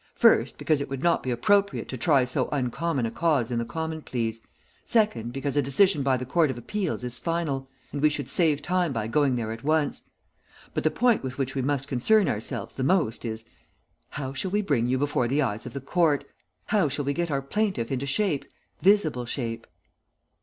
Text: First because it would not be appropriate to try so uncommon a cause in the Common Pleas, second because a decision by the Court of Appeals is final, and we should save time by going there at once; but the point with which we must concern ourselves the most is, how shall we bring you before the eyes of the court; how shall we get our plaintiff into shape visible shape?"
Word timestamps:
First 0.15 0.57
because 0.57 0.81
it 0.81 0.89
would 0.89 1.03
not 1.03 1.21
be 1.21 1.29
appropriate 1.29 1.87
to 1.89 1.95
try 1.95 2.25
so 2.25 2.49
uncommon 2.51 3.05
a 3.05 3.11
cause 3.11 3.51
in 3.51 3.59
the 3.59 3.65
Common 3.65 4.01
Pleas, 4.01 4.41
second 4.83 5.31
because 5.31 5.55
a 5.55 5.61
decision 5.61 6.01
by 6.01 6.17
the 6.17 6.25
Court 6.25 6.49
of 6.49 6.57
Appeals 6.57 7.03
is 7.03 7.19
final, 7.19 7.69
and 7.91 8.01
we 8.01 8.09
should 8.09 8.27
save 8.27 8.63
time 8.63 8.93
by 8.93 9.05
going 9.05 9.35
there 9.35 9.51
at 9.51 9.63
once; 9.63 10.01
but 10.73 10.83
the 10.83 10.89
point 10.89 11.21
with 11.21 11.37
which 11.37 11.53
we 11.53 11.61
must 11.61 11.87
concern 11.87 12.27
ourselves 12.27 12.73
the 12.73 12.83
most 12.83 13.23
is, 13.25 13.45
how 14.09 14.33
shall 14.33 14.49
we 14.49 14.63
bring 14.63 14.87
you 14.87 14.97
before 14.97 15.27
the 15.27 15.43
eyes 15.43 15.67
of 15.67 15.73
the 15.73 15.79
court; 15.79 16.25
how 16.69 16.89
shall 16.89 17.05
we 17.05 17.13
get 17.13 17.29
our 17.29 17.43
plaintiff 17.43 17.91
into 17.91 18.07
shape 18.07 18.45
visible 18.81 19.25
shape?" 19.27 19.67